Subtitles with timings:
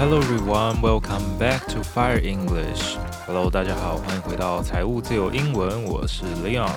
[0.00, 2.96] Hello everyone, welcome back to Fire English.
[3.26, 6.72] Hello，大家好，欢迎回到财务自由英文，我是 Leon。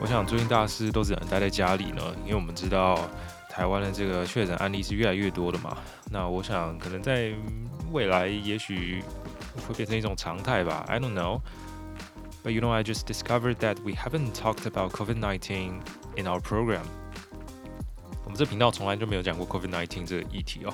[0.00, 2.98] 我想最近大师都只能待在家里呢，因为我们知道
[3.50, 5.76] 台湾的这个确诊案例是越来越多的嘛。
[6.10, 7.30] 那我想可能在
[7.92, 9.04] 未来也许
[9.68, 10.86] 会变成一种常态吧。
[10.88, 11.42] I don't know.
[12.42, 15.82] But you know, I just discovered that we haven't talked about COVID-19
[16.16, 16.86] in our program.
[18.35, 20.73] 这频道从来就没有讲过 COVID-19 这个议题哦。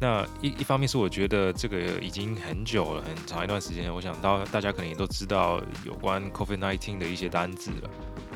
[0.00, 7.90] 那一一方面是我觉得这个已经很久了，很长一段时间，我想到大家可能也都知道有关 COVID-19 的一些单字了。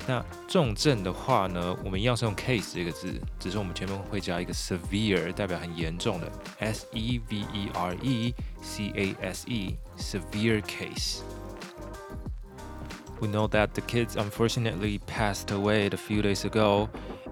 [0.07, 13.29] 那重症的话呢，我们一样是用 case 这个字，只是我们前面会加一个 severe，代表很严重的，S E V E R E C A S E severe case。We
[13.29, 16.89] know that the kids unfortunately passed away a few days ago,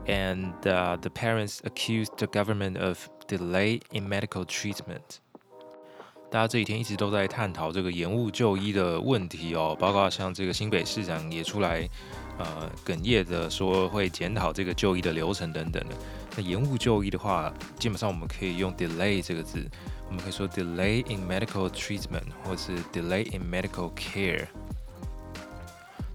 [0.07, 5.21] and uh, the parents accused the government of delay in medical treatment.
[6.34, 11.88] 大家这几天一直都在探讨这个延误就医的问题哦，包括像这个新北市长也出来。
[12.40, 15.96] 呃，哽咽的说会检讨这个就医的流程等等的。
[16.36, 19.64] 那延误就医的话，基本上我们可以用 delay 这个字，
[20.08, 24.48] 我们可以说 delay in medical treatment，或是 delay in medical care。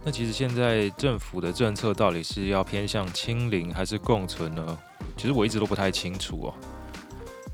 [0.02, 4.78] 那其实现在政府的政策到底是要偏向清零还是共存呢？
[5.16, 6.54] 其实我一直都不太清楚哦。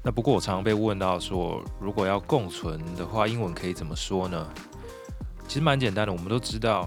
[0.04, 4.46] 那不过我常常被问到说，如果要共存的话，英文可以怎么说呢？
[5.48, 6.86] 其实蛮简单的，我们都知道，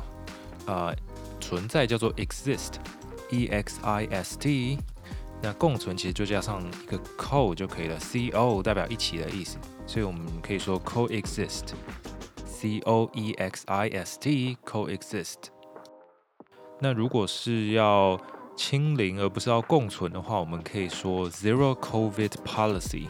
[0.67, 0.93] 啊、
[1.39, 4.77] 存在叫做 exist，e x i s t，
[5.41, 9.57] 那共存其实就加上一个 co 就可以了，c o 代表一起的意思，
[9.87, 15.35] 所以我们可以说 coexist，c o e x i s t，coexist。
[16.79, 18.19] 那如果是要
[18.56, 23.06] 清零而不是要共存的话，我们可以说 zero covid policy，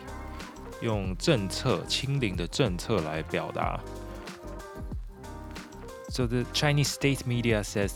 [0.81, 3.81] 用政策清零的政策来表达。
[6.09, 7.93] So the Chinese state media says.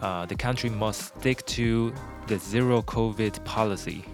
[0.00, 1.92] Uh, the country must stick to
[2.28, 4.04] the zero COVID policy.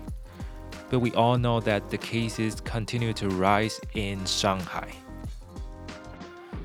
[0.90, 4.88] But we all know that the cases continue to rise in Shanghai.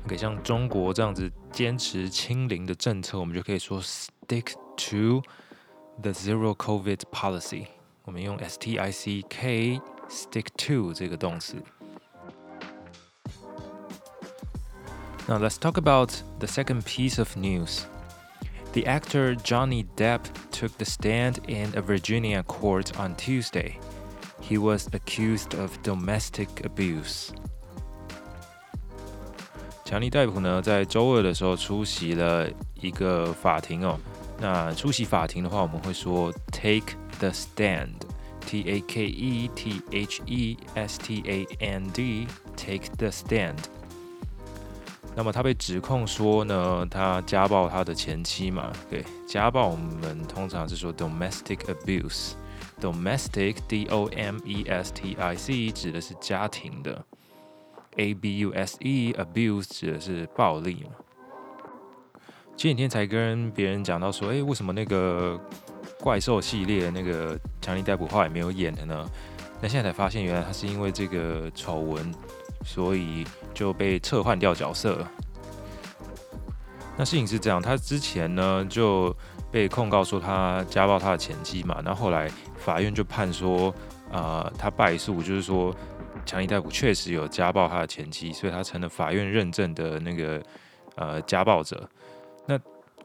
[0.06, 5.22] OK，像中国这样子坚持清零的政策，我们就可以说 stick to
[6.02, 7.66] the zero COVID policy。
[8.04, 11.56] 我们用 S T I C K stick to 这个动词。
[15.28, 17.82] Now let's talk about the second piece of news.
[18.72, 23.78] The actor Johnny Depp took the stand in a Virginia court on Tuesday.
[24.40, 27.30] He was accused of domestic abuse.
[29.84, 33.98] 强尼戴普呢，在周二的时候出席了一个法庭哦。
[34.37, 42.89] 那出席法庭的话，我们会说 take the stand，T A K E T H E S T A N D，take
[42.97, 43.55] the stand。
[45.15, 48.73] 那么他被指控说呢，他家暴他的前妻嘛？
[48.89, 57.01] 对，家暴我们通常是说 domestic abuse，domestic D O M E S T I C 指的是家庭的
[57.95, 61.04] ，A B U S E abuse 指的是暴力嘛。
[62.57, 65.39] 前几天才跟别人讲到说，诶，为什么那个
[65.99, 69.05] 怪兽系列那个强尼戴普后来没有演的呢？
[69.61, 72.13] 那现在才发现，原来他是因为这个丑闻，
[72.65, 75.05] 所以就被撤换掉角色。
[76.97, 79.15] 那事情是这样，他之前呢就
[79.51, 83.73] 被控告说他家暴他的前妻嘛，那后来法院就判说，
[84.11, 85.75] 呃，他败诉，就是说
[86.25, 90.41] 强尼戴普确实有家暴他的前妻，所以他成了法院认证的那个
[90.95, 91.87] 呃家暴者。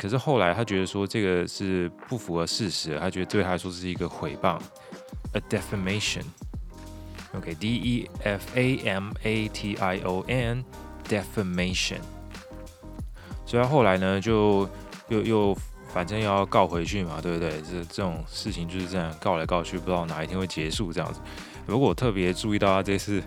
[0.00, 4.58] 可是后来他觉得说这个是不符合事实，他觉得对他来说是一个诽谤
[5.34, 6.22] ，a defamation。
[7.34, 11.98] OK，D E F A M A T I O N，defamation。
[13.44, 14.66] 所以他后来呢，就
[15.08, 15.58] 又又
[15.92, 17.60] 反正要告回去嘛，对不对？
[17.60, 21.20] 这这种事情就是这样告来告去，不知道哪一天会结束这样子。
[21.66, 23.22] 如果我特别注意到他这次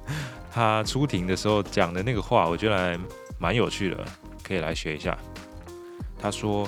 [0.50, 2.98] 他出庭的时候讲的那个话，我觉得还
[3.38, 4.02] 蛮有趣的，
[4.42, 5.16] 可以来学一下。
[6.24, 6.66] 他说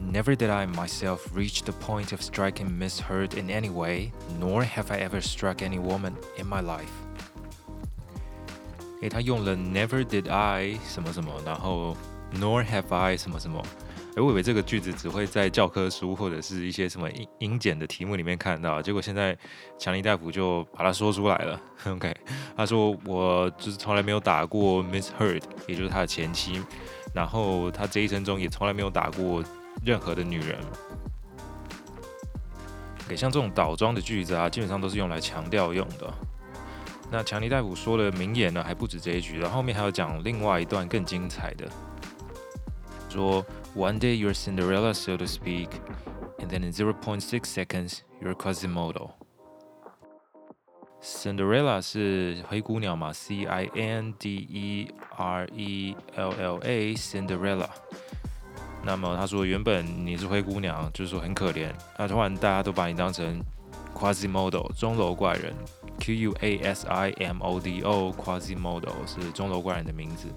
[0.00, 4.64] ：“Never did I myself reach the point of striking Miss Heard in any way, nor
[4.64, 6.88] have I ever struck any woman in my life。”
[9.02, 11.94] 诶，他用了 “Never did I” 什么什么，然后
[12.40, 13.62] “nor have I” 什么什么。
[14.16, 19.36] 诶，我以为这个句子只会在教科书或者是一些什么英英检的题目里面看到，结果现在
[19.78, 21.60] 强尼大夫就把它说出来了。
[21.86, 22.10] OK，
[22.56, 26.62] 他说：“我就是从来没有打过 Miss Heard，也就是他的前妻。”
[27.14, 29.42] 然后他这一生中也从来没有打过
[29.82, 30.58] 任何的女人。
[33.08, 36.12] 给像这种倒装的句子啊，基本上都是用来强调用的。
[37.10, 41.70] 那强尼戴普说的名言呢，还不止这一句，然后后面还有讲另外一段更精彩的，
[43.08, 43.44] 说
[43.76, 45.68] One day you're Cinderella, so to speak,
[46.38, 49.10] and then in zero point six seconds you're Quasimodo.
[51.04, 57.68] Cinderella 是灰姑娘嘛，C I N D E R E L L A，Cinderella。
[58.82, 63.38] 那么他说，原本你是灰姑娘，就是说很可怜，那突然大家都把你当成
[63.94, 65.54] Quasimodo，钟楼怪人
[66.00, 70.28] ，Q U A S I M O D O，Quasimodo 是钟楼怪人的名字。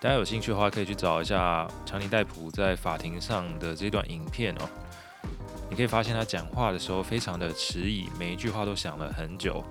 [0.00, 4.68] 大家有兴趣的话，可以去找一下强尼戴普在法庭上的这段影片哦。
[5.70, 9.62] 你可以发现他讲话的时候非常的迟疑，每一句话都想了很久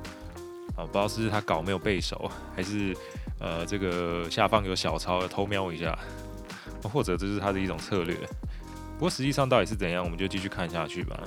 [0.76, 2.96] 啊，不知道是他稿没有背熟，还是
[3.40, 5.98] 呃这个下方有小抄偷瞄一下，
[6.84, 8.16] 或者这是他的一种策略。
[8.98, 11.20] 不过实际上到底是怎样，我们就继续看下去吧。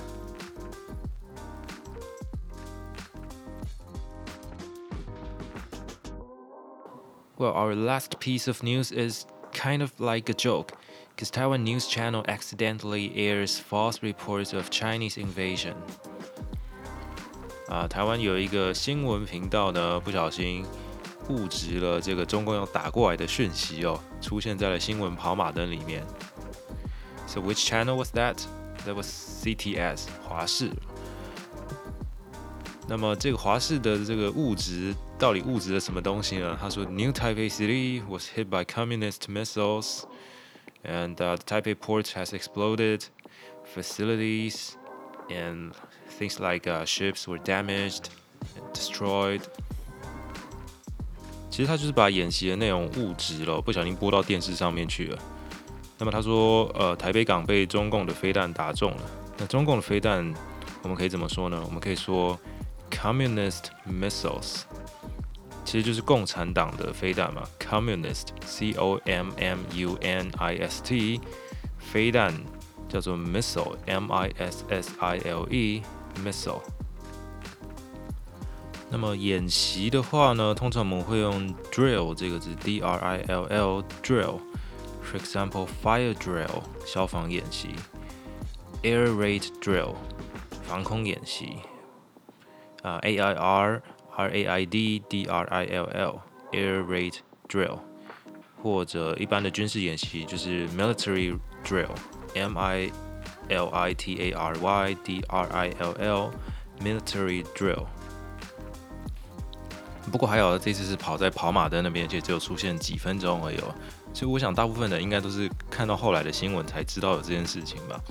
[7.37, 10.75] Well, our last piece of news is kind of like a joke.
[11.20, 15.74] Because Taiwan news channel accidentally airs false reports of Chinese invasion。
[17.68, 20.64] 啊，台湾有一个新闻频道呢，不小心
[21.28, 26.04] 误植了这个中共要打过来的讯息哦，出现在了新闻跑马灯里面。
[27.26, 28.36] So which channel was that?
[28.86, 29.08] That was
[29.42, 30.70] CTS 华视。
[32.86, 36.56] 那么这个华视的这个误植到底误植了什么东西呢？
[36.60, 40.02] 他说，New Taipei City was hit by communist missiles。
[40.84, 43.04] And the Taipei port has exploded.
[43.64, 44.76] Facilities
[45.28, 45.72] and
[46.18, 48.04] things like ships were damaged,
[48.72, 49.42] destroyed.
[51.50, 55.18] 其实他就是把演习的内容误植了，不小心播到电视上面去了。
[55.98, 59.02] 那么他说，呃，台北港被中共的飞弹打中了。
[59.38, 60.32] 那中共的飞弹，
[60.82, 61.60] 我们可以怎么说呢？
[61.64, 62.38] 我们可以说
[62.90, 64.62] communist missiles。
[65.63, 71.21] 其实就是共产党的飞弹嘛，communist，c o m m u n i s t，
[71.77, 72.33] 飞弹
[72.89, 76.61] 叫做 missile，m i s s i l e，missile。
[78.89, 87.69] 那么演习的话呢，通常我们会用 drill 这个字，d r i l l，drill，for example，fire drill，消防演习
[88.83, 89.95] ，air raid drill，
[90.63, 91.59] 防空演习，
[92.83, 93.81] 啊，a i r。
[94.15, 97.15] R A I D D R I L L Air Raid
[97.47, 97.79] Drill，
[98.61, 101.89] 或者一般的军事演习就是 Military Drill
[102.35, 102.91] M I
[103.49, 106.31] L I T A R Y D R I L L
[106.81, 107.85] Military Drill。
[110.11, 113.57] 不过还有这次是跑在跑马灯那边，而且只有出现几分钟而已，
[114.13, 118.01] 所以我想大部分的应该都是看到后来的新闻才知道有这件事情吧。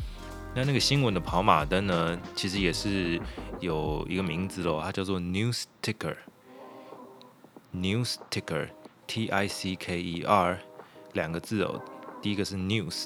[0.54, 3.20] 那那个新闻的跑马灯呢，其实也是
[3.60, 6.16] 有一个名字喽，它叫做 News Ticker。
[7.74, 10.58] News Ticker，T I C K E R，
[11.12, 11.80] 两个字哦，
[12.20, 13.04] 第一个是 News，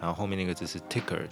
[0.00, 1.28] 然后后面那个字是 Ticker。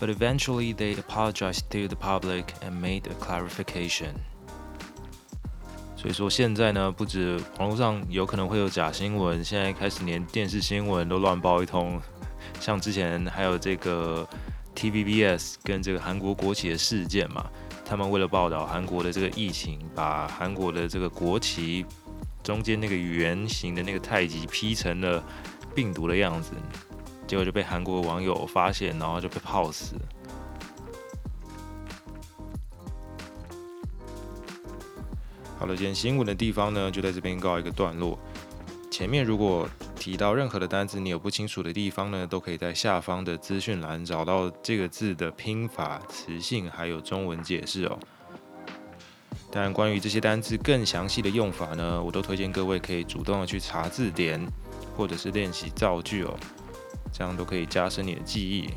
[0.00, 4.14] But eventually they apologized to the public and made a clarification。
[5.96, 12.00] 所以说现在呢，不止网络上有可能会有假新闻，现在开始连电视新闻都乱报一通。
[12.58, 14.26] 像之前还有这个
[14.80, 17.44] TVBS 跟这个韩国国旗的事件嘛，
[17.84, 21.84] 他们为了报道韩国的这个疫情，把韩国的这个国旗
[22.42, 25.22] 中间那个圆形的那个太极 P 成了
[25.74, 26.52] 病毒的样子，
[27.26, 29.96] 结果就被韩国网友发现，然后就被泡死。
[35.58, 38.18] 好了，今天新闻的地方呢，就在这边告一个段落。
[38.90, 39.68] 前面如果
[40.00, 47.98] 提到任何的单字，你有不清楚的地方呢，都可以在下方的资讯栏找到这个字的拼法、词性，还有中文解释哦。
[49.52, 54.40] 但，关于这些单字更详细的用法呢，我都推荐各位可以主动的去查字典，
[54.96, 56.34] 或者是练习造句哦，
[57.12, 58.70] 这样都可以加深你的记忆。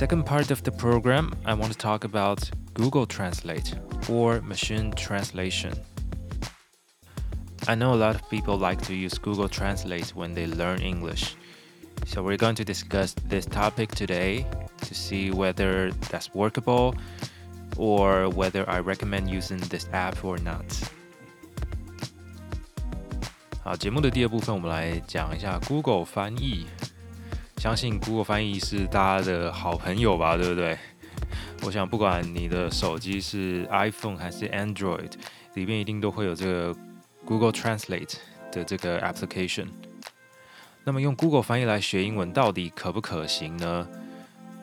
[0.00, 3.74] second part of the program, I want to talk about Google Translate
[4.08, 5.72] or machine translation.
[7.68, 11.36] I know a lot of people like to use Google Translate when they learn English.
[12.06, 14.46] So we're going to discuss this topic today
[14.80, 16.94] to see whether that's workable
[17.76, 20.64] or whether I recommend using this app or not.
[23.62, 26.66] 好，节目的第二部分，我们来讲一下 Google 翻译。
[27.65, 30.77] 相信 Google 翻译是大家的好朋友吧，对不对？
[31.63, 35.09] 我想不管你的手机是 iPhone 还是 Android，
[35.55, 36.75] 里面一定都会有这个
[37.25, 38.17] Google Translate
[38.51, 39.65] 的这个 application。
[40.83, 43.87] 那么用 Google 翻译来学英文到底可不可行呢？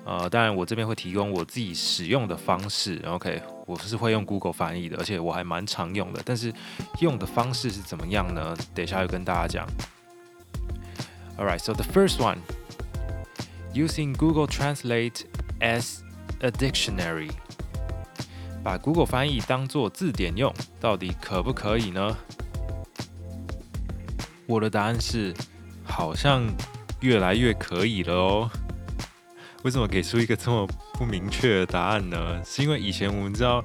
[0.04, 3.02] 呃，当然我这边会提供我自己使用的方式。
[3.04, 6.22] OK，我是会用 Google 翻译的，而且我还蛮常用的。
[6.24, 6.54] 但是
[7.00, 8.56] 用的方式是怎么样呢？
[8.72, 9.66] 等一下会跟大家讲。
[11.36, 12.38] All right, so the first one.
[13.74, 15.22] Using Google Translate
[15.60, 16.00] as
[16.40, 17.30] a dictionary，
[18.62, 22.16] 把 Google 翻译当做字典用，到底可不可以呢？
[24.46, 25.32] 我的答案是，
[25.84, 26.44] 好像
[27.00, 28.50] 越来越可以了哦。
[29.62, 32.44] 为什么给出一个这么不明确的答案呢？
[32.44, 33.64] 是因为以前我们知道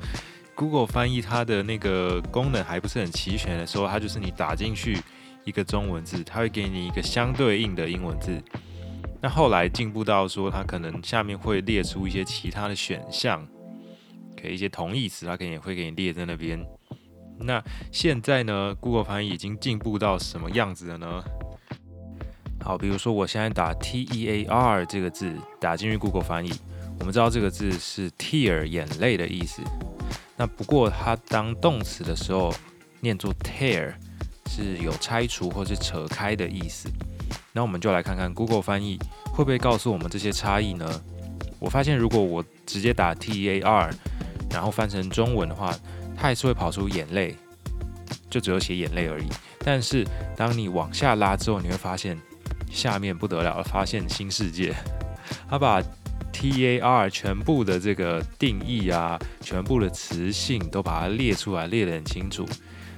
[0.55, 5.01] Google 翻译它的那个功能还不是很齐全的时候，它就是你打进去
[5.43, 8.41] 一个中文字，它会给你一个相对应的英文字。
[9.21, 13.45] 那后来进步到说，它可能下面会列出一些其他的选项，
[14.35, 16.63] 给一些同义词，它可能也会给你列在那边。
[17.39, 21.23] 那现在呢，Google 翻译已经进步到什么样子了呢？
[22.59, 26.51] 好，比如说我现在打 T E A R 这个字打进去 Google 翻译，
[26.99, 29.61] 我们知道这个字是 tear 眼泪的意思。
[30.35, 32.53] 那不过它当动词的时候
[32.99, 33.93] 念作 tear，
[34.47, 36.89] 是有拆除或是扯开的意思。
[37.57, 38.99] 那我们就来看看 Google 翻译
[39.31, 40.87] 会不会告诉我们这些差异呢？
[41.57, 43.91] 我发现如果我直接打 T A R，
[44.51, 45.75] 然后翻成中文的话，
[46.15, 47.35] 它还是会跑出眼泪，
[48.29, 49.25] 就只有写眼泪而已。
[49.65, 52.15] 但是当你往下拉之后，你会发现
[52.71, 54.75] 下面不得了，发现新世界。
[55.49, 55.81] 它把
[56.31, 62.45] T A R 全部的这个定义啊，全部的词性都把它列出来，列得很清楚，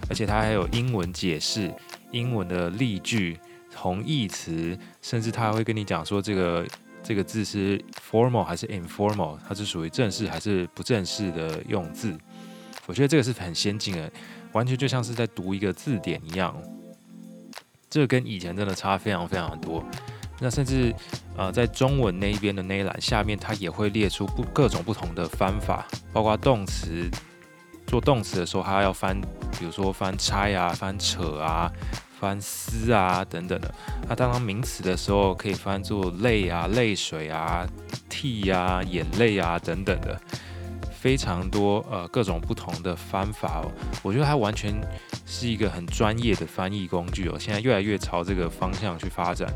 [0.10, 1.74] 而且它还有英文解释、
[2.12, 3.40] 英文的例句。
[3.74, 6.68] 同义词，甚至他还会跟你讲说，这个
[7.04, 7.80] 这个字是
[8.12, 12.18] formal 还是 informal，它是属于正式还是不正式的用字。
[12.86, 14.12] 我觉得这个是很先进的，
[14.52, 16.56] 完全就像是在读一个字典一样。
[17.90, 19.84] 这个跟以前真的差非常非常多。
[20.40, 20.94] 那甚至
[21.36, 27.10] 呃，在中文那一边的那一栏下面，它也会列出不各种不同的翻法，包括动词
[27.86, 29.20] 做动词的时候，它要翻，
[29.58, 31.72] 比如说翻拆啊，翻扯啊。
[32.20, 33.74] 翻丝啊等等的，
[34.10, 37.66] 那当当名词的时候，可以翻作泪啊、泪水啊、
[38.10, 40.20] 涕啊、眼泪啊等等的，
[40.92, 43.72] 非常多呃各种不同的翻法哦。
[44.04, 44.76] 我觉得它完全
[45.26, 47.38] 是一个很专业的翻译工具哦。
[47.40, 49.48] 现在越来越朝这个方向去发展。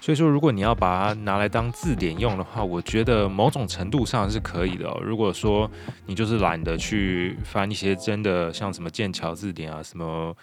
[0.00, 5.00] 所以说，如果你要把它拿来当字典用的话，我觉得某种程度上是可以的哦。
[5.02, 5.68] 如果说
[6.06, 10.36] 你就是懒得去翻一些真的像什么剑桥字典啊什么。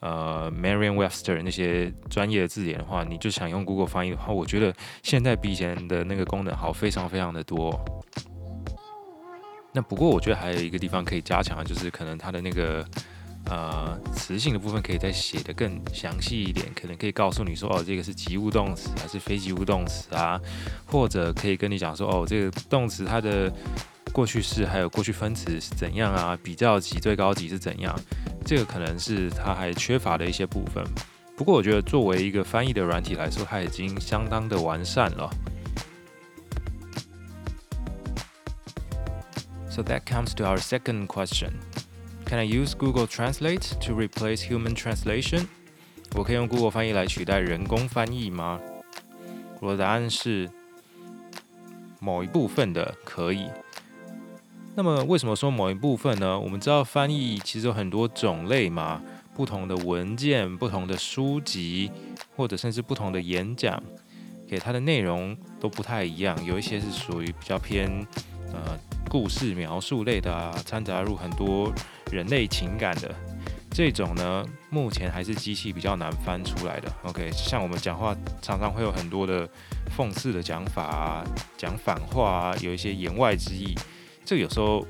[0.00, 7.78] 呃，Merriam-Webster 那些专业的字典的话，你就想用 Google 翻译的话，我觉得现在比以前的那个功能好非常非常的多。
[9.72, 12.82] 那不过我觉得还有一个地方可以加强，就是可能它的那个
[13.44, 20.40] 呃词性的部分可以再写的更详细一点，可能可以告诉你说，哦，这个是及物动词还是非及物动词啊，
[20.86, 23.52] 或者可以跟你讲说，哦，这个动词它的
[24.16, 26.38] 过去式还有过去分词是怎样啊？
[26.42, 27.94] 比较级、最高级是怎样？
[28.46, 30.82] 这个可能是它还缺乏的一些部分。
[31.36, 35.30] 不过我觉得作为一个翻译的软体来说，它已经相当的完善了。
[39.68, 41.50] So that comes to our second question.
[42.24, 45.44] Can I use Google Translate to replace human translation?
[46.14, 48.58] 我可以用 Google 翻译来取代人工翻译吗？
[49.60, 50.48] 我的答案是
[52.00, 53.50] 某一部分的可以。
[54.76, 56.38] 那么为什么说某一部分呢？
[56.38, 59.00] 我们知道翻译其实有很多种类嘛，
[59.34, 61.90] 不同的文件、不同的书籍，
[62.36, 63.82] 或者甚至不同的演讲，
[64.46, 66.36] 给它的内容都不太一样。
[66.44, 67.88] 有一些是属于比较偏
[68.52, 68.78] 呃
[69.08, 71.72] 故事描述类的啊，掺杂入很多
[72.12, 73.14] 人类情感的
[73.70, 76.92] 这种呢，目前还是机器比较难翻出来的。
[77.04, 79.48] OK，像我们讲话常常会有很多的
[79.96, 81.24] 讽刺的讲法啊，
[81.56, 83.74] 讲反话啊，有一些言外之意。
[84.26, 84.84] 这有时候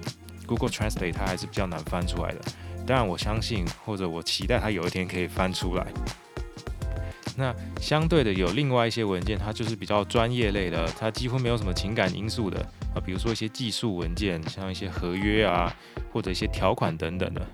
[0.47, 2.41] Google Translate 它还是比较难翻出来的，
[2.87, 5.87] 当然我相信或者我期待它有一天可以翻出来。
[7.37, 12.59] 那相对的有另外一些文件，它就是比较专业类的，它几乎没有什么情感因素的
[12.95, 15.71] 啊，比如说一些技术文件，像一些合约啊
[16.11, 17.47] 或者一些条款等等的。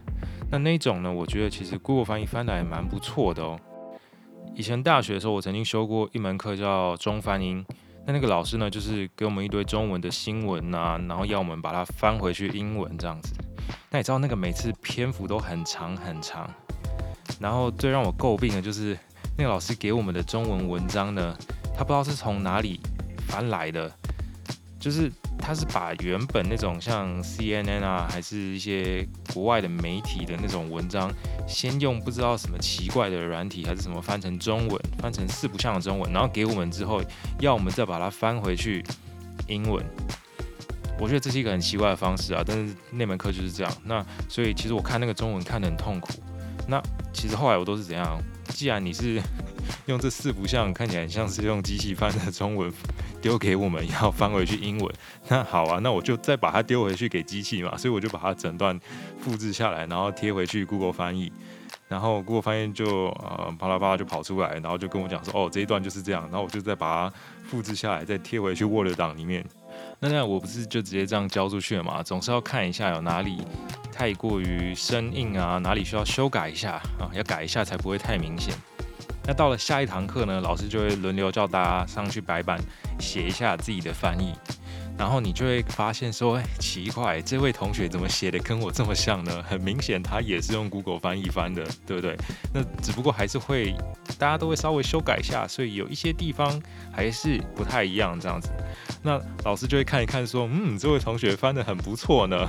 [0.52, 3.58] 那那种呢，我觉得其实 Google 翻译翻得还蛮不错的哦。
[4.54, 7.66] 以前大学的时候，我曾经修过一门课叫中翻英。
[8.06, 13.32] 那那个老师呢，就是给我们一堆中文的新闻啊，然后要我们把它翻回去英文这样子。
[13.90, 16.48] 那你知道那个每次篇幅都很长很长，
[17.40, 18.98] 然后最让我诟病的就是
[19.38, 21.36] 那个老师给我们的中文文章呢，
[21.76, 22.80] 他不知道是从哪里
[23.28, 23.90] 翻来的，
[24.78, 25.10] 就是。
[25.44, 31.12] 他是把原本那种像 CNN 啊，还是一些国外的媒体的那种文章，
[31.48, 37.02] 先用不知道什么奇怪的软体还是什么翻成中文，翻成四不像的中文，然后给我们之后，
[37.40, 38.84] 要我们再把它翻回去
[39.48, 39.84] 英文。
[41.00, 43.72] 我觉得这是一个很奇怪的方式啊，但是那门课就是这样。
[43.84, 46.12] 那所以其实我看那个中文看得很痛苦。
[46.68, 46.80] 那
[47.12, 48.16] 其实后来我都是怎样？
[48.50, 49.20] 既然你是
[49.86, 52.72] 用这四不像，看起来很像是用机器翻的中文。
[53.20, 54.92] 丢给我们要翻回去英文，
[55.28, 58.76] 那好啊，那我就再把它丢回去给机器嘛，所以我就把它整段
[59.20, 61.32] 复制下来，然后贴回去 Google 翻译，
[61.86, 67.16] 然后 Google 翻译就呃啪啦啪啦就跑出来，然后就跟我讲说，哦，这一段就是这样，然后我就再把它
[67.48, 69.46] 复制下来，再贴回去 Word 档里面。
[70.00, 72.02] 那那我不是就直接这样交出去了嘛？
[72.02, 73.38] 总是要看一下有哪里
[73.92, 78.52] 太过于生硬啊，哪里需要修改一下啊，要改一下才不会太明显。
[79.24, 82.58] 那到了下一堂课呢，老师就会轮流叫大家上去白板
[82.98, 84.34] 写一下自己的翻译，
[84.98, 89.42] 然后你就会发现说，哎，奇怪，这位同学怎么写的跟我这么像呢？
[89.48, 92.16] 很明显他也是用 Google 翻译翻的，对不对？
[92.52, 93.74] 那只不过还是会，
[94.18, 96.60] 大家都会稍微修改一下，所以有一些地方
[96.92, 98.50] 还是不太一样这样子。
[99.02, 102.48] 那老师就会看一看说，嗯，这位同学翻的很不错呢。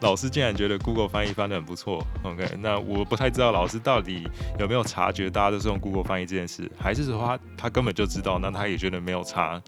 [0.00, 2.04] 老师竟然觉得 Google 翻译翻得很不错。
[2.22, 9.60] OK，那我不太知道老师到底有没有察觉大家都是用 Google 翻译这件事，还是说他他根本就知道，那他也觉得没有差。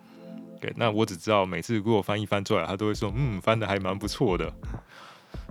[0.57, 4.53] OK，那我只知道每次 Google 翻译翻出来，他都会说，嗯，翻得还蛮不错的。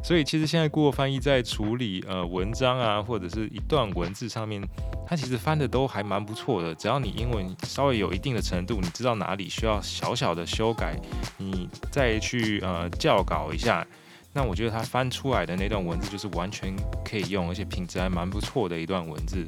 [0.02, 4.62] 所以其实现在 Google 翻译在处理呃文章啊，或者是一段文字上面，
[5.06, 6.74] 它其实翻得都还蛮不错的。
[6.76, 10.96] 只要你英文稍微有一定的程度，你知道哪里需要小小的修改，
[11.38, 13.86] 你再去呃校稿一下。
[14.32, 19.46] 那我觉得它翻出来的那段文字就是完全可以用，而且品质还蛮不错的一段文字。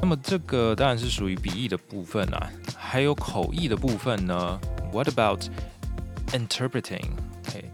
[0.00, 4.60] 那么这个当然是属于笔译的部分啦，还有口译的部分呢
[4.92, 5.42] ？What about
[6.32, 7.06] interpreting？
[7.52, 7.64] 嘿，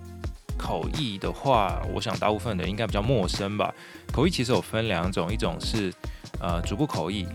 [0.56, 3.74] 口译的话，我想大部分的应该比较陌生吧。
[4.12, 5.92] 口译其实有分两种，一种是
[6.40, 7.26] 呃逐步口译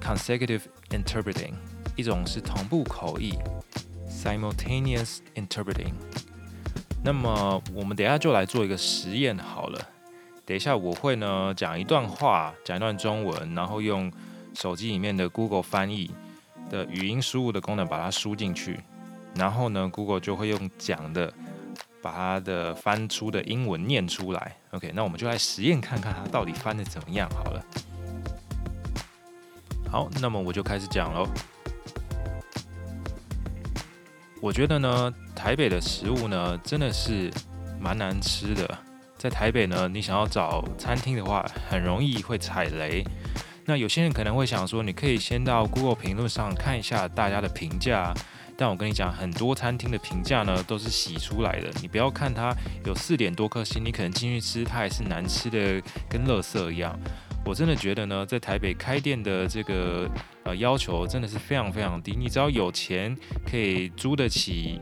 [0.00, 1.52] （consecutive interpreting），
[1.94, 3.38] 一种是同步口译
[4.08, 5.92] （simultaneous interpreting）。
[7.04, 9.78] 那么我们等下就来做一个实验好了。
[10.46, 14.10] 等一下我会呢讲一段话，讲一段中文，然后用
[14.54, 16.10] 手机里面的 Google 翻译
[16.70, 18.80] 的语音输入的功能把它输进去，
[19.34, 21.32] 然后呢 Google 就会用讲的
[22.00, 24.56] 把它的翻出的英文念出来。
[24.70, 27.64] OK，那我们就来实验看看它到底翻得怎么样好了。
[29.90, 31.26] 好，那么我就开始讲喽。
[34.42, 37.30] 我觉得呢，台北的食物呢，真的是
[37.80, 38.78] 蛮难吃的。
[39.16, 43.04] 在台北呢，你想要找餐厅的话，很容易会踩雷。
[43.64, 48.12] 那有些人可能会想说，你可以先到 Google 评论上看一下大家的评价。
[48.56, 51.70] 但我跟你讲，很多餐厅的评价呢，都是洗出来的。
[51.80, 52.52] 你不要看它
[52.84, 56.98] 有四点多颗星，你可能进去吃，它还是难吃的跟垃圾一样。
[57.44, 60.08] 我真的觉得呢，在台北开店的这个
[60.44, 62.14] 呃要求真的是非常非常低。
[62.16, 64.80] 你只要有钱可以租得起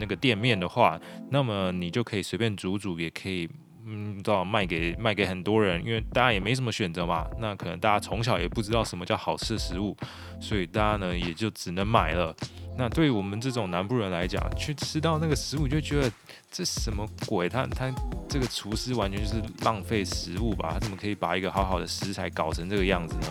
[0.00, 0.98] 那个店面的话，
[1.30, 3.48] 那么你就可以随便煮煮，也可以
[3.86, 5.84] 嗯，到卖给卖给很多人。
[5.84, 9.96] 因为大家也没什么选择嘛，那可能大家从小也不知道什么叫好吃的食物，
[10.40, 12.34] 所以大家呢也就只能买了。
[12.78, 16.12] 那对于我们这种南部人来讲，去吃到那个食物，就觉得
[16.48, 17.48] 这什么鬼？
[17.48, 17.92] 他他
[18.28, 20.70] 这个厨师完全就是浪费食物吧？
[20.74, 23.26] 他怎么可以把一个好好的食材搞成这个样子呢？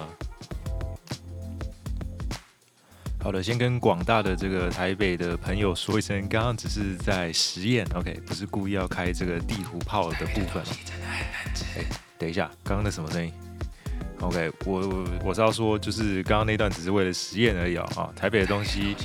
[3.20, 10.62] 好的，先跟广大的这个台北的朋友说一声，刚刚只是在实验，OK，不是故意要开这个地图炮的部分。
[11.78, 11.86] 哎，
[12.20, 13.32] 等一下，刚刚那什么声音
[14.20, 18.12] ？OK，我我我是要说，就是刚刚那段只是为了实验而已啊、哦。
[18.16, 18.96] 台北的东西，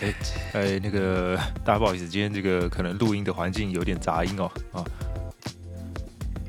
[0.00, 0.12] 哎
[0.52, 4.84] 哎，那个大家不好意思，今天这个可能录音的环境有点杂音哦啊、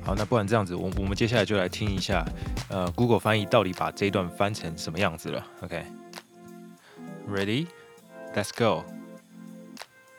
[0.05, 2.25] 好，那不然这样子，我我们接下来就来听一下，
[2.69, 5.47] 呃，Google 翻译到底把这一段翻成什么样子了。
[5.61, 8.83] OK，Ready？Let's go。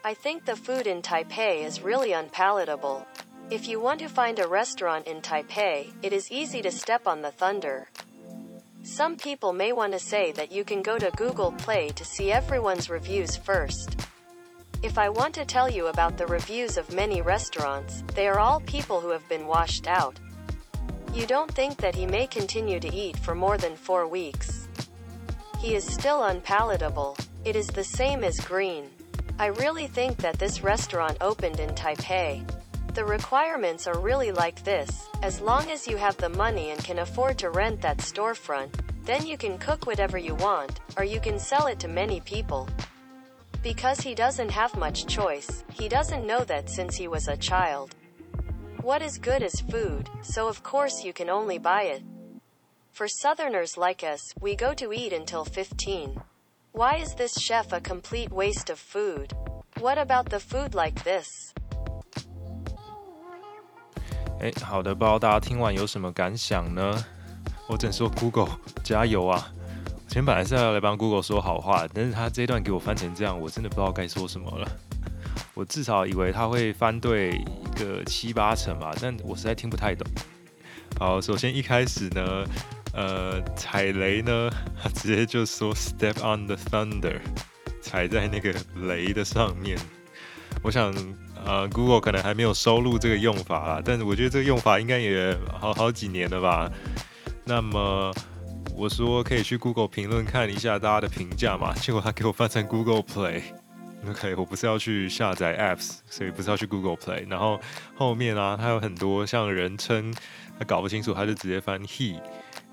[0.01, 3.05] I think the food in Taipei is really unpalatable.
[3.51, 7.21] If you want to find a restaurant in Taipei, it is easy to step on
[7.21, 7.87] the thunder.
[8.81, 12.31] Some people may want to say that you can go to Google Play to see
[12.31, 14.01] everyone's reviews first.
[14.81, 18.61] If I want to tell you about the reviews of many restaurants, they are all
[18.61, 20.19] people who have been washed out.
[21.13, 24.67] You don't think that he may continue to eat for more than four weeks.
[25.59, 27.15] He is still unpalatable.
[27.43, 28.89] It is the same as green.
[29.37, 32.43] I really think that this restaurant opened in Taipei.
[32.95, 36.99] The requirements are really like this as long as you have the money and can
[36.99, 38.69] afford to rent that storefront,
[39.03, 42.69] then you can cook whatever you want, or you can sell it to many people.
[43.61, 47.93] Because he doesn't have much choice, he doesn't know that since he was a child.
[48.81, 52.03] What is good is food, so of course you can only buy it.
[52.93, 56.21] For Southerners like us, we go to eat until 15.
[56.71, 59.33] Why is this chef a complete waste of food?
[59.79, 61.53] What about the food like this?
[64.41, 67.03] 哎，好的，不知道大家听完有什么感想呢？
[67.67, 69.51] 我只能说 Google 加油啊！
[69.93, 74.69] 我前本来是要来帮 Google 说好话，但是他这段给我翻成这样，我真的不知道该说什么了。
[75.53, 80.05] 我至少以为他会翻对一个七八成吧，但我实在听不太懂。
[80.99, 82.45] 好，首先一开始呢，
[82.93, 87.19] 呃，踩雷呢，他直接就说 Step on the thunder，
[87.81, 88.53] 踩在那个
[88.87, 89.77] 雷的上面。
[90.61, 90.93] 我想。
[91.45, 96.71] 呃，Google 可能还没有收录这个用法啦，但是我觉得这个用法应该也好好几年了吧。
[97.45, 98.11] 那么
[98.75, 103.43] 我说可以去 Google 评论看一下大家的评价嘛，结果他给我翻成 Google Play。
[104.09, 107.27] OK，我不是要去下载 Apps，所以不是要去 Google Play。
[107.29, 107.59] 然后
[107.95, 110.13] 后面啊，它有很多像人称，
[110.59, 112.19] 他搞不清楚，他就直接翻 He，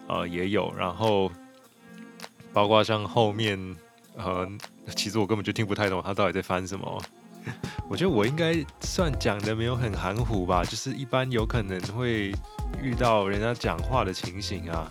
[0.09, 0.73] 呃，也有。
[0.77, 1.31] 然后
[2.53, 3.77] 包括像后面，
[4.17, 4.47] 呃，
[4.95, 7.03] 其实我根本就听不太懂他到底在翻什么。
[7.93, 12.33] 我觉得我应该算讲的没有很含糊吧，就是一般有可能会
[12.81, 14.91] 遇到人家讲话的情形啊。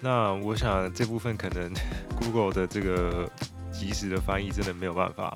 [0.00, 1.72] 那我想这部分可能
[2.16, 3.28] Google 的这个
[3.72, 5.34] 即时的翻译真的没有办法，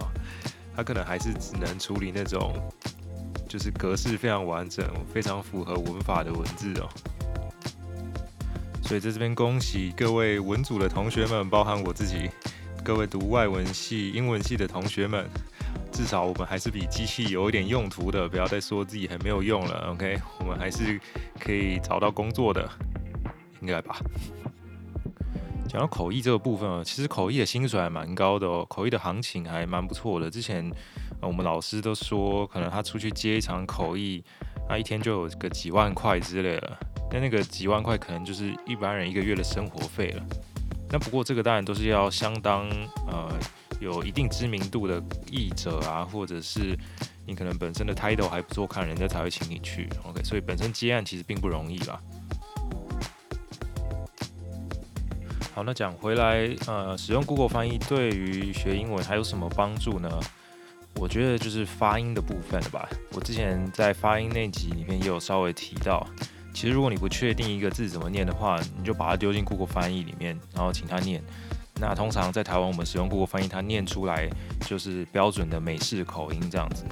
[0.77, 2.55] 它可能还是只能处理那种
[3.49, 6.89] 就是格式非常完整、非常符合文法的文字哦。
[8.85, 12.31] 所以在这边恭喜各位文组的同学们，包含我自己，
[12.85, 15.29] 各位读外文系、英文系的同学们。
[15.93, 19.91] 至少我们还是比机器有一点用途的，不要再说自己很没有用了。
[19.93, 21.01] OK，我们还是
[21.39, 22.69] 可以找到工作的，
[23.61, 23.97] 应该吧？
[25.69, 30.31] 讲到口译这个部分啊，其实口译的薪水还蛮高的哦，口译的行情还蛮不错的。
[30.31, 30.69] 之前
[31.21, 34.23] 我们老师都说，可能他出去接一场口译，
[34.69, 36.79] 那一天就有个几万块之类的。
[37.11, 40.23] 但那个几万块可能就是一般人一个月的生活费了。
[40.91, 42.69] 那不过这个当然都是要相当
[43.07, 43.33] 呃。
[43.85, 46.77] 有一定知名度的译者啊，或者是
[47.27, 49.89] 你可能本身的 title 还不错看，人家才会请你去。
[50.05, 52.01] OK，所以本身接案其实并不容易啦。
[55.55, 60.09] 好，那讲回来，呃，使用 Google 翻译对于学英文还有什么帮助呢？
[60.97, 62.89] 我觉得就是发音的部分了吧。
[63.13, 66.07] 我之前在发音那集里面也有稍微提到，
[66.55, 71.23] 其实如果你不确定一个字怎么念的话，你就把它丢进 Google 翻译里面，然后请它念。
[71.81, 74.29] 那通常在台湾，我们使用 Google 翻译，它念出来
[74.67, 76.85] 就是标准的美式口音这样子。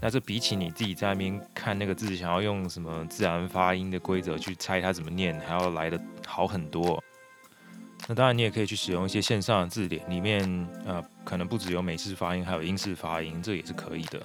[0.00, 7.02] 那这比起你自己在那边看那个字，想要用什么自然发音的规则去猜它怎么念，还要来得好很多。
[8.06, 14.20] 那当然，你也可以去使用一些线上的字典，里面呃可能不只有美式发音，还有英式发音，这也是可以的。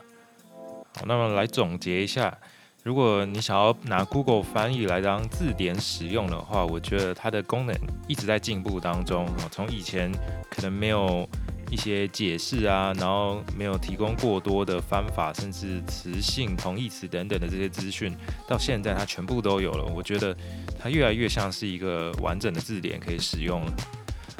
[0.97, 2.37] 好，那么来总结一下，
[2.83, 7.75] 如果你想要拿 Google 翻译来当字典使用的话，我觉得它的功能
[8.07, 9.27] 一直在进步当中。
[9.51, 10.11] 从以前
[10.49, 11.29] 可能没有
[11.69, 18.17] 一些解释啊，然后没有提供过多的方法，甚至词性、同义词等等的这些资讯，
[18.47, 19.85] 到现在它全部都有了。
[19.85, 20.35] 我觉得
[20.79, 23.73] 它越来越像是一个完整的字典可以使用了。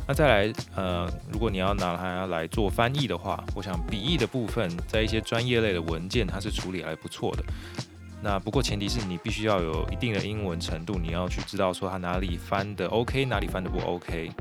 [0.08, 7.44] 那再来，呃，如果你要拿它来做翻译的话，我想笔译的部分，在一些专业类的文件，它是处理还不错的。
[8.24, 14.32] 那不过前提是你必须要有一定的英文程度，你要去知道说它哪里翻的 OK，哪里翻的不 OK。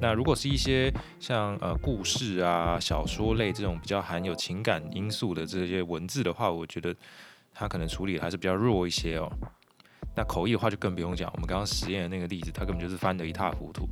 [0.00, 6.94] 那如果是一些像呃故事啊、小说类这种比较含有情感因素的这些文字的话，我觉得
[7.54, 9.30] 它可能处理还是比较弱一些哦。
[10.16, 13.88] 那口译的话就更不用讲，我们刚刚实验的那个例子，它根本就是翻得一塌糊涂。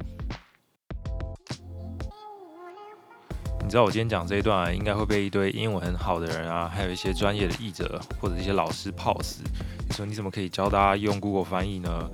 [3.66, 9.42] 你知道我今天讲这一段，应该会被一堆英文很好的人啊，还有一些专业的译者或者一些老师砲死。
[9.88, 12.09] 你说你怎么可以教大家用 Google 翻译呢？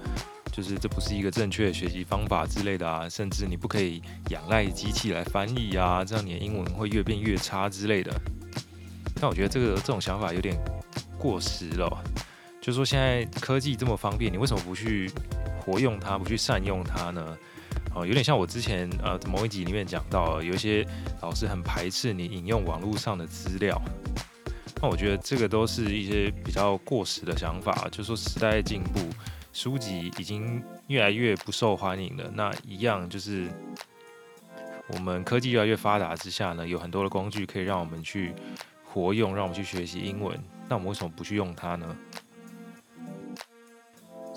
[0.50, 8.10] 就是这不是一个正确的学习方法之类的啊，甚至你不可以仰赖机器来翻译啊，这样你的英文会越变越差之类的。
[9.20, 10.56] 但我觉得这个这种想法有点
[11.18, 12.02] 过时了。
[12.62, 15.10] 就说现在科技这么方便，你为什么不去
[15.60, 17.36] 活用它，不去善用它呢？
[17.94, 20.86] 哦，有点像我之前呃某一集里面讲到，有一些
[21.20, 23.80] 老师很排斥你引用网络上的资料。
[24.80, 29.00] 那我觉得这个都是一些比较过时的想法，就是说时代进步，
[29.52, 32.24] 书籍已经越来越不受欢迎了。
[32.34, 33.46] 那一样就是
[34.88, 38.34] 我们科技越来越发达之下呢，有很多的工具可以让我们去
[38.84, 40.36] 活用，让我们去学习英文。
[40.68, 41.96] 那我们为什么不去用它呢？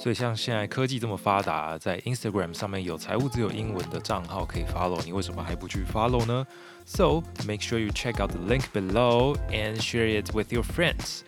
[0.04, 6.46] 所以像现在科技这么发达，在 Instagram 上面有财务自由英文的账号可以 follow，你为什么还不去 follow 呢？
[6.86, 11.20] So make sure you check out the link below and share it with your friends.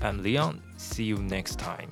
[0.00, 0.60] I'm Leon.
[0.78, 1.88] See you next time.